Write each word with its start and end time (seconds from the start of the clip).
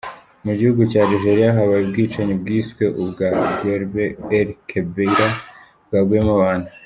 Mu 0.45 0.53
gihugu 0.59 0.81
cya 0.91 1.01
Algeria 1.05 1.55
habaye 1.57 1.81
ubwicanyi 1.83 2.33
bwiswe 2.41 2.83
ubwa 3.01 3.27
Guelb 3.59 3.93
El-Kebir 4.37 5.19
bwaguyemo 5.85 6.31
abantu. 6.39 6.69